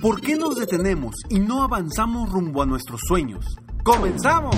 [0.00, 3.44] ¿Por qué nos detenemos y no avanzamos rumbo a nuestros sueños?
[3.82, 4.54] ¡Comenzamos!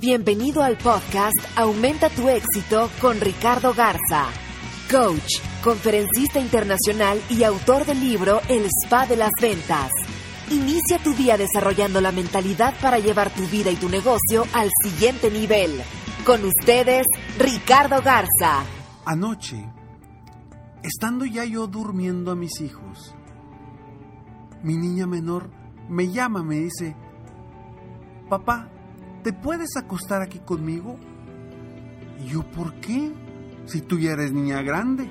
[0.00, 4.28] Bienvenido al podcast Aumenta tu éxito con Ricardo Garza,
[4.90, 9.92] coach, conferencista internacional y autor del libro El Spa de las Ventas.
[10.50, 15.30] Inicia tu día desarrollando la mentalidad para llevar tu vida y tu negocio al siguiente
[15.30, 15.82] nivel.
[16.24, 17.04] Con ustedes,
[17.38, 18.64] Ricardo Garza.
[19.04, 19.70] Anoche,
[20.82, 23.14] estando ya yo durmiendo a mis hijos,
[24.62, 25.50] mi niña menor
[25.88, 26.94] me llama, me dice,
[28.28, 28.68] papá,
[29.22, 30.98] ¿te puedes acostar aquí conmigo?
[32.20, 33.12] Y yo, ¿por qué?
[33.66, 35.10] Si tú ya eres niña grande,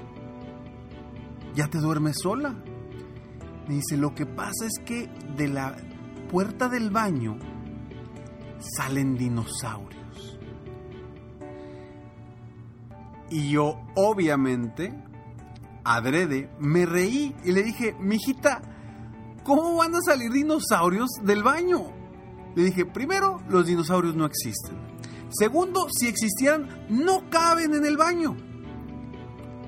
[1.56, 2.56] ya te duermes sola.
[3.68, 5.76] Me dice, lo que pasa es que de la
[6.32, 7.38] puerta del baño
[8.60, 10.40] salen dinosaurios.
[13.30, 14.94] Y yo, obviamente,
[15.84, 18.62] adrede, me reí y le dije, mijita,
[19.48, 21.86] ¿cómo van a salir dinosaurios del baño?
[22.54, 24.76] Le dije, primero, los dinosaurios no existen.
[25.30, 28.36] Segundo, si existieran, no caben en el baño.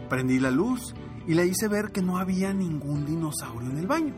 [0.09, 0.93] Prendí la luz
[1.25, 4.15] y le hice ver que no había ningún dinosaurio en el baño.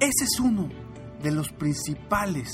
[0.00, 0.70] Ese es uno
[1.22, 2.48] de los principales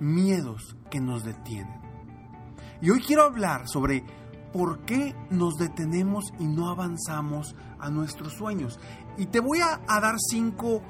[0.00, 1.80] miedos que nos detienen.
[2.80, 4.04] Y hoy quiero hablar sobre
[4.52, 8.78] por qué nos detenemos y no avanzamos a nuestros sueños.
[9.16, 10.82] Y te voy a, dar cinco,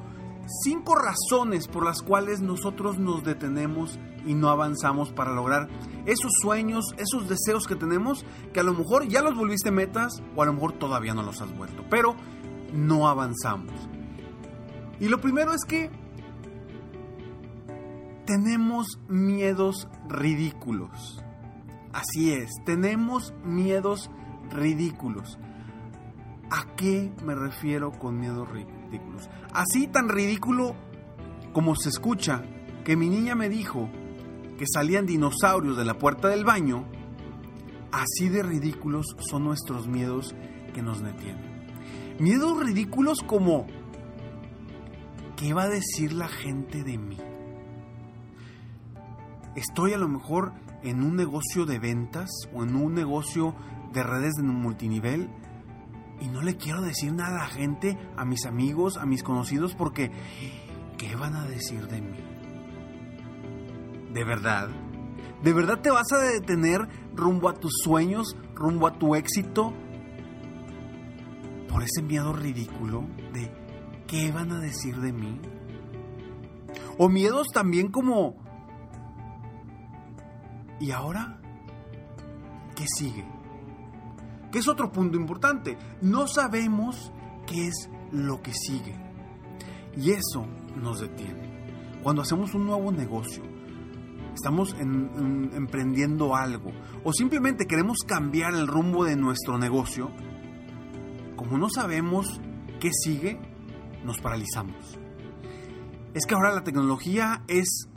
[0.64, 5.68] cinco razones por las cuales nosotros nos detenemos y no avanzamos para lograr
[6.06, 10.42] esos sueños, esos deseos que tenemos, que a lo mejor ya los volviste metas o
[10.42, 12.14] a lo mejor todavía no los has vuelto, pero
[12.72, 13.72] no avanzamos.
[15.00, 15.90] Y lo primero es que
[18.24, 21.22] tenemos miedos ridículos.
[21.92, 24.10] Así es, tenemos miedos
[24.50, 25.38] ridículos.
[26.50, 29.28] ¿A qué me refiero con miedos ridículos?
[29.53, 30.75] Así tan ridículo
[31.53, 32.42] como se escucha
[32.84, 33.88] que mi niña me dijo
[34.58, 36.84] que salían dinosaurios de la puerta del baño,
[37.91, 40.34] así de ridículos son nuestros miedos
[40.74, 41.53] que nos detienen.
[42.19, 43.66] Miedos ridículos como,
[45.36, 47.19] ¿qué va a decir la gente de mí?
[49.54, 50.52] Estoy a lo mejor
[50.82, 53.54] en un negocio de ventas o en un negocio
[53.92, 55.28] de redes de multinivel
[56.20, 59.74] y no le quiero decir nada a la gente, a mis amigos, a mis conocidos,
[59.74, 60.10] porque
[60.96, 62.18] ¿qué van a decir de mí?
[64.12, 64.68] ¿De verdad?
[65.42, 69.72] ¿De verdad te vas a detener rumbo a tus sueños, rumbo a tu éxito?
[71.68, 73.50] Por ese miedo ridículo de
[74.06, 75.41] ¿qué van a decir de mí?
[76.98, 78.36] O miedos también como
[80.82, 81.38] ¿y ahora?
[82.75, 83.25] ¿Qué sigue?
[84.50, 85.78] Que es otro punto importante.
[86.00, 87.12] No sabemos
[87.47, 88.97] qué es lo que sigue.
[89.97, 90.44] Y eso
[90.76, 92.00] nos detiene.
[92.03, 93.44] Cuando hacemos un nuevo negocio,
[94.34, 96.72] estamos en, en, emprendiendo algo
[97.04, 100.10] o simplemente queremos cambiar el rumbo de nuestro negocio,
[101.36, 102.41] como no sabemos
[102.80, 103.39] qué sigue,
[104.04, 104.98] nos paralizamos.
[106.12, 107.89] Es que ahora la tecnología es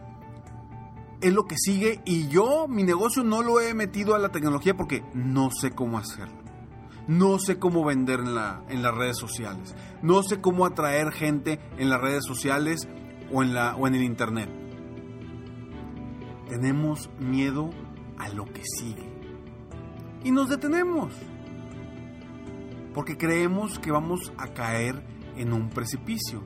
[1.27, 4.77] es lo que sigue y yo mi negocio no lo he metido a la tecnología
[4.77, 6.37] porque no sé cómo hacerlo.
[7.07, 9.75] No sé cómo vender en, la, en las redes sociales.
[10.03, 12.87] No sé cómo atraer gente en las redes sociales
[13.31, 14.49] o en, la, o en el internet.
[16.47, 17.71] Tenemos miedo
[18.19, 19.11] a lo que sigue.
[20.23, 21.11] Y nos detenemos.
[22.93, 25.03] Porque creemos que vamos a caer
[25.37, 26.43] en un precipicio.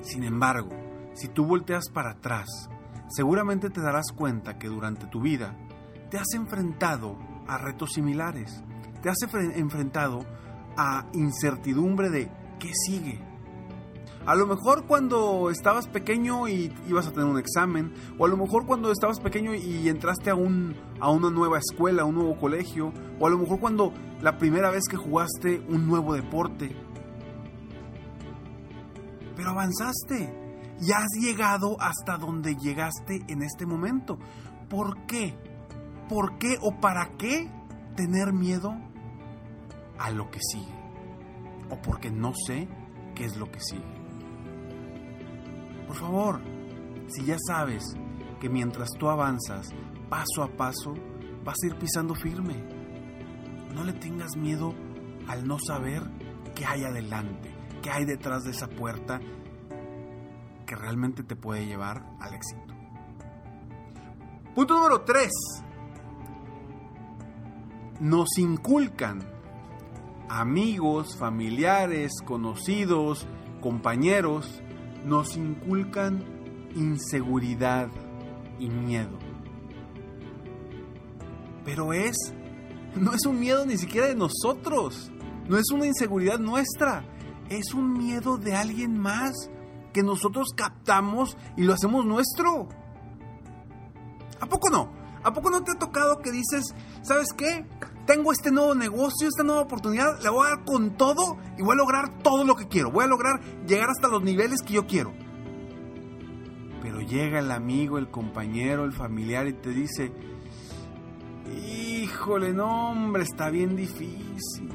[0.00, 0.70] Sin embargo,
[1.12, 2.70] si tú volteas para atrás
[3.14, 5.56] seguramente te darás cuenta que durante tu vida
[6.10, 7.16] te has enfrentado
[7.46, 8.62] a retos similares.
[9.02, 9.18] Te has
[9.54, 10.24] enfrentado
[10.76, 13.20] a incertidumbre de qué sigue.
[14.26, 18.38] A lo mejor cuando estabas pequeño y ibas a tener un examen, o a lo
[18.38, 22.92] mejor cuando estabas pequeño y entraste a, a una nueva escuela, a un nuevo colegio,
[23.20, 26.74] o a lo mejor cuando la primera vez que jugaste un nuevo deporte.
[29.36, 30.43] Pero avanzaste
[30.80, 34.18] y has llegado hasta donde llegaste en este momento.
[34.68, 35.36] ¿Por qué?
[36.08, 37.50] ¿Por qué o para qué
[37.96, 38.74] tener miedo
[39.98, 40.74] a lo que sigue?
[41.70, 42.68] O porque no sé
[43.14, 43.94] qué es lo que sigue.
[45.86, 46.40] Por favor,
[47.08, 47.84] si ya sabes
[48.40, 49.70] que mientras tú avanzas
[50.08, 50.94] paso a paso,
[51.44, 52.54] vas a ir pisando firme.
[53.74, 54.74] No le tengas miedo
[55.28, 56.02] al no saber
[56.54, 59.20] qué hay adelante, qué hay detrás de esa puerta
[60.74, 62.74] realmente te puede llevar al éxito.
[64.54, 65.30] Punto número 3.
[68.00, 69.34] Nos inculcan
[70.28, 73.26] amigos, familiares, conocidos,
[73.60, 74.62] compañeros,
[75.04, 76.24] nos inculcan
[76.74, 77.88] inseguridad
[78.58, 79.18] y miedo.
[81.64, 82.16] Pero es,
[82.94, 85.10] no es un miedo ni siquiera de nosotros,
[85.48, 87.04] no es una inseguridad nuestra,
[87.48, 89.32] es un miedo de alguien más
[89.94, 92.68] que nosotros captamos y lo hacemos nuestro.
[94.40, 94.92] ¿A poco no?
[95.22, 97.64] ¿A poco no te ha tocado que dices, ¿sabes qué?
[98.06, 101.72] Tengo este nuevo negocio, esta nueva oportunidad, la voy a dar con todo y voy
[101.72, 102.90] a lograr todo lo que quiero.
[102.90, 105.14] Voy a lograr llegar hasta los niveles que yo quiero.
[106.82, 110.12] Pero llega el amigo, el compañero, el familiar y te dice,
[111.56, 114.68] híjole, no hombre, está bien difícil.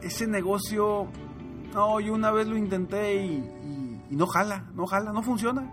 [0.00, 1.08] Ese negocio,
[1.74, 3.77] no, yo una vez lo intenté y, y
[4.16, 5.70] no jala, no jala, no funciona.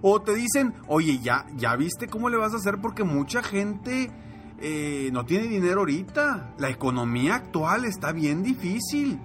[0.00, 4.10] O te dicen, oye, ya, ya viste cómo le vas a hacer porque mucha gente
[4.58, 6.54] eh, no tiene dinero ahorita.
[6.58, 9.20] La economía actual está bien difícil.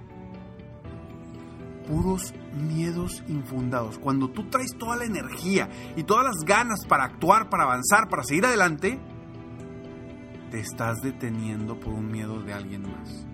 [1.86, 3.98] Puros miedos infundados.
[3.98, 8.22] Cuando tú traes toda la energía y todas las ganas para actuar, para avanzar, para
[8.24, 9.00] seguir adelante,
[10.50, 13.26] te estás deteniendo por un miedo de alguien más.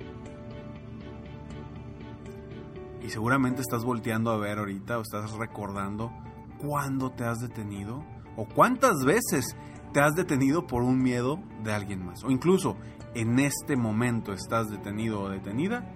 [3.05, 6.11] Y seguramente estás volteando a ver ahorita o estás recordando
[6.57, 8.03] cuándo te has detenido
[8.35, 9.55] o cuántas veces
[9.93, 12.25] te has detenido por un miedo de alguien más.
[12.25, 12.79] O incluso
[13.15, 15.95] en este momento estás detenido o detenida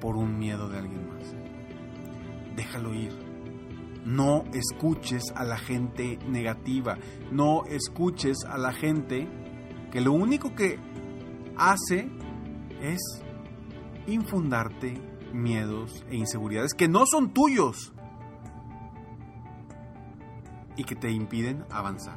[0.00, 1.34] por un miedo de alguien más.
[2.56, 3.12] Déjalo ir.
[4.06, 6.96] No escuches a la gente negativa.
[7.30, 9.28] No escuches a la gente
[9.92, 10.78] que lo único que
[11.56, 12.08] hace
[12.80, 13.00] es
[14.06, 17.92] infundarte miedos e inseguridades que no son tuyos
[20.76, 22.16] y que te impiden avanzar.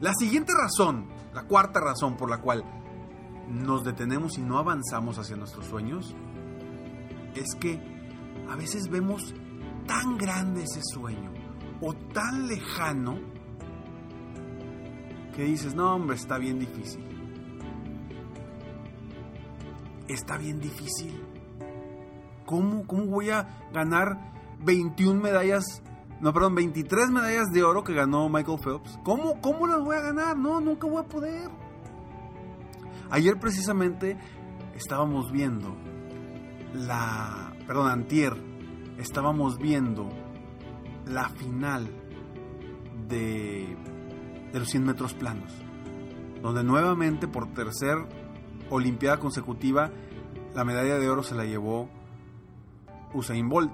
[0.00, 2.64] La siguiente razón, la cuarta razón por la cual
[3.48, 6.14] nos detenemos y no avanzamos hacia nuestros sueños,
[7.34, 7.80] es que
[8.48, 9.34] a veces vemos
[9.86, 11.32] tan grande ese sueño
[11.80, 13.18] o tan lejano
[15.34, 17.13] que dices, no hombre, está bien difícil
[20.08, 21.22] está bien difícil.
[22.46, 25.82] ¿Cómo, ¿Cómo voy a ganar 21 medallas,
[26.20, 28.98] no, perdón, 23 medallas de oro que ganó Michael Phelps?
[29.02, 30.36] ¿Cómo, ¿Cómo las voy a ganar?
[30.36, 31.50] No, nunca voy a poder.
[33.10, 34.18] Ayer precisamente
[34.74, 35.76] estábamos viendo
[36.74, 38.34] la, perdón, antier,
[38.98, 40.08] estábamos viendo
[41.06, 41.88] la final
[43.08, 43.76] de,
[44.52, 45.52] de los 100 metros planos,
[46.42, 48.23] donde nuevamente por tercer
[48.74, 49.92] Olimpiada consecutiva,
[50.52, 51.88] la medalla de oro se la llevó
[53.12, 53.70] Usain Bolt.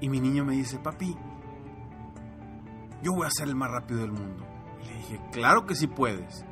[0.00, 1.16] Y mi niño me dice, papi,
[3.02, 4.46] yo voy a ser el más rápido del mundo.
[4.80, 6.44] Y le dije, claro que sí puedes.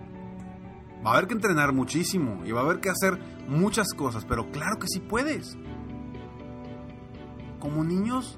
[1.06, 3.16] Va a haber que entrenar muchísimo y va a haber que hacer
[3.46, 5.56] muchas cosas, pero claro que sí puedes.
[7.60, 8.36] Como niños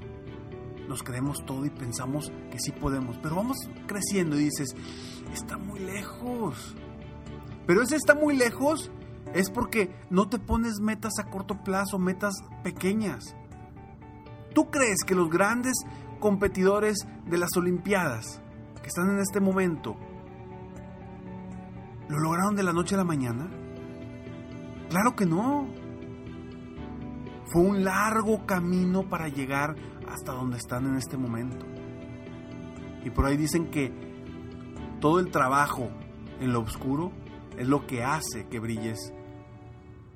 [0.88, 3.56] nos creemos todo y pensamos que sí podemos, pero vamos
[3.86, 4.76] creciendo y dices,
[5.32, 6.76] está muy lejos.
[7.70, 8.90] Pero ese está muy lejos
[9.32, 12.34] es porque no te pones metas a corto plazo, metas
[12.64, 13.36] pequeñas.
[14.52, 15.74] ¿Tú crees que los grandes
[16.18, 18.42] competidores de las Olimpiadas
[18.82, 19.94] que están en este momento
[22.08, 23.48] lo lograron de la noche a la mañana?
[24.88, 25.68] Claro que no.
[27.52, 29.76] Fue un largo camino para llegar
[30.08, 31.64] hasta donde están en este momento.
[33.04, 33.92] Y por ahí dicen que
[35.00, 35.88] todo el trabajo
[36.40, 37.12] en lo oscuro
[37.56, 39.12] es lo que hace que brilles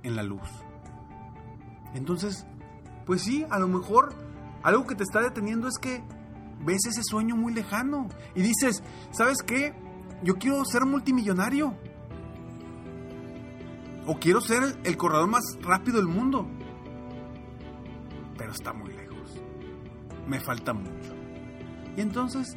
[0.03, 0.49] en la luz.
[1.95, 2.47] Entonces,
[3.07, 4.15] pues sí, a lo mejor
[4.63, 6.03] algo que te está deteniendo es que
[6.65, 9.75] ves ese sueño muy lejano y dices, ¿sabes qué?
[10.25, 11.75] yo quiero ser multimillonario.
[14.07, 16.47] O quiero ser el corredor más rápido del mundo.
[18.37, 19.41] Pero está muy lejos.
[20.27, 21.15] Me falta mucho.
[21.97, 22.57] Y entonces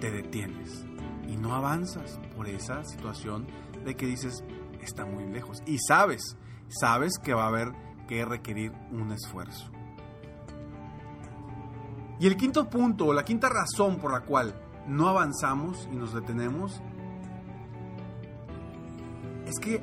[0.00, 0.84] te detienes
[1.28, 3.46] y no avanzas por esa situación
[3.84, 4.44] de que dices,
[4.80, 5.62] está muy lejos.
[5.66, 6.36] Y sabes,
[6.68, 7.72] sabes que va a haber
[8.08, 9.70] que requerir un esfuerzo.
[12.18, 14.54] Y el quinto punto, o la quinta razón por la cual
[14.86, 16.80] no avanzamos y nos detenemos,
[19.46, 19.82] es que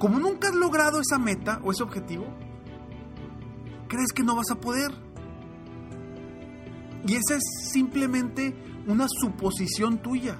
[0.00, 2.24] como nunca has logrado esa meta o ese objetivo,
[3.86, 4.90] crees que no vas a poder.
[7.06, 10.38] Y esa es simplemente una suposición tuya.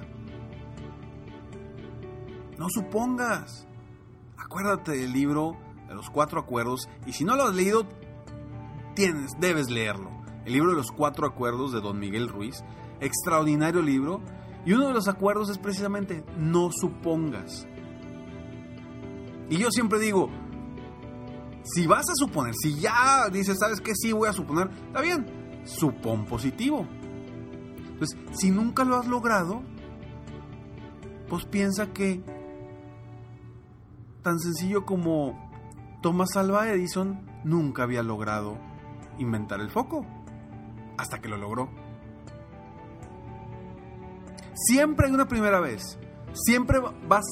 [2.61, 3.67] No supongas.
[4.37, 7.87] Acuérdate del libro de los cuatro acuerdos y si no lo has leído,
[8.93, 10.11] tienes, debes leerlo.
[10.45, 12.63] El libro de los cuatro acuerdos de Don Miguel Ruiz,
[12.99, 14.21] extraordinario libro.
[14.63, 17.65] Y uno de los acuerdos es precisamente no supongas.
[19.49, 20.29] Y yo siempre digo,
[21.63, 23.95] si vas a suponer, si ya dices, ¿sabes qué?
[23.95, 25.25] Sí, voy a suponer, está bien,
[25.65, 26.85] supón positivo.
[27.93, 29.63] Entonces, si nunca lo has logrado,
[31.27, 32.21] pues piensa que
[34.21, 35.49] tan sencillo como
[36.01, 38.57] Thomas Alva Edison nunca había logrado
[39.17, 40.05] inventar el foco,
[40.97, 41.69] hasta que lo logró.
[44.53, 45.97] Siempre hay una primera vez,
[46.33, 47.25] siempre vas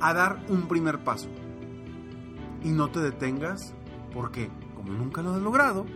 [0.00, 1.28] a dar un primer paso.
[2.62, 3.74] Y no te detengas
[4.12, 5.86] porque, como nunca lo has logrado,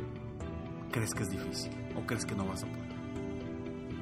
[0.91, 2.85] crees que es difícil o crees que no vas a poder.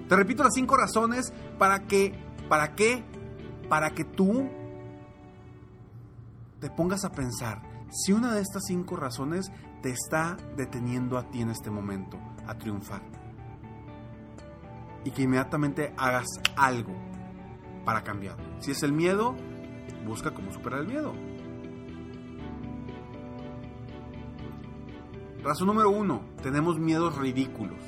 [0.08, 2.14] Te repito las cinco razones para que,
[2.48, 3.04] para qué,
[3.68, 4.48] para que tú
[6.62, 9.50] te pongas a pensar si una de estas cinco razones
[9.82, 12.16] te está deteniendo a ti en este momento
[12.46, 13.02] a triunfar.
[15.04, 16.94] Y que inmediatamente hagas algo
[17.84, 18.36] para cambiar.
[18.60, 19.34] Si es el miedo,
[20.06, 21.12] busca cómo superar el miedo.
[25.42, 27.80] Razón número uno, tenemos miedos ridículos.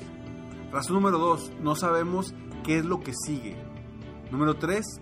[0.73, 3.55] Razón número dos, no sabemos qué es lo que sigue.
[4.31, 4.99] Número tres,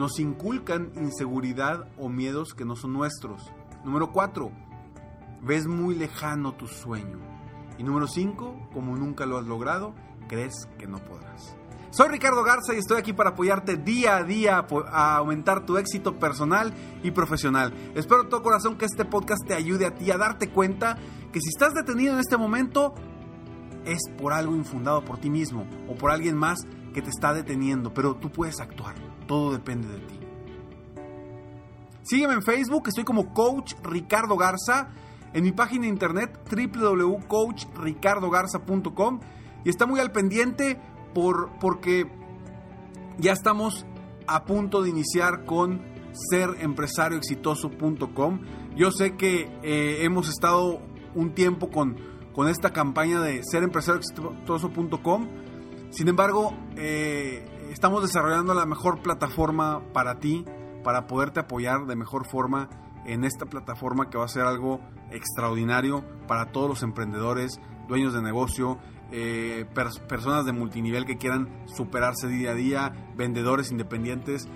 [0.00, 3.52] nos inculcan inseguridad o miedos que no son nuestros.
[3.84, 4.50] Número cuatro,
[5.42, 7.18] ves muy lejano tu sueño.
[7.76, 9.94] Y número cinco, como nunca lo has logrado,
[10.26, 11.54] crees que no podrás.
[11.90, 16.18] Soy Ricardo Garza y estoy aquí para apoyarte día a día a aumentar tu éxito
[16.18, 17.74] personal y profesional.
[17.94, 20.96] Espero de todo corazón que este podcast te ayude a ti a darte cuenta
[21.30, 22.94] que si estás detenido en este momento,
[23.84, 26.60] es por algo infundado por ti mismo o por alguien más
[26.94, 28.94] que te está deteniendo, pero tú puedes actuar,
[29.30, 30.18] todo depende de ti.
[32.02, 34.88] Sígueme en Facebook, estoy como Coach Ricardo Garza,
[35.32, 39.20] en mi página de internet www.coachricardogarza.com
[39.64, 40.80] y está muy al pendiente
[41.14, 42.10] por, porque
[43.18, 43.86] ya estamos
[44.26, 45.80] a punto de iniciar con
[46.30, 48.40] serempresarioexitoso.com.
[48.74, 50.80] Yo sé que eh, hemos estado
[51.14, 55.28] un tiempo con con esta campaña de serempresarioexitoso.com.
[55.90, 60.44] Sin embargo, eh, estamos desarrollando la mejor plataforma para ti,
[60.82, 62.68] para poderte apoyar de mejor forma
[63.06, 68.22] en esta plataforma que va a ser algo extraordinario para todos los emprendedores, dueños de
[68.22, 68.78] negocio,
[69.12, 69.66] eh,
[70.08, 74.48] personas de multinivel que quieran superarse día a día, vendedores independientes.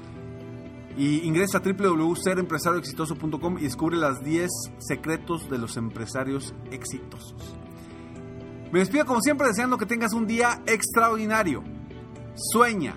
[0.96, 7.56] Y ingresa a www.serempresarioexitoso.com y descubre las 10 secretos de los empresarios exitosos.
[8.70, 11.64] Me despido como siempre deseando que tengas un día extraordinario.
[12.36, 12.96] Sueña,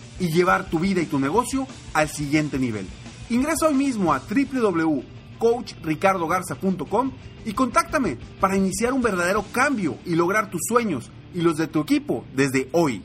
[0.21, 2.85] y llevar tu vida y tu negocio al siguiente nivel.
[3.31, 7.11] Ingresa hoy mismo a www.coachricardogarza.com
[7.43, 11.81] y contáctame para iniciar un verdadero cambio y lograr tus sueños y los de tu
[11.81, 13.01] equipo desde hoy.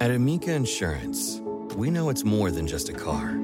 [0.00, 1.40] At Amica Insurance,
[1.76, 3.43] we know it's more than just a car.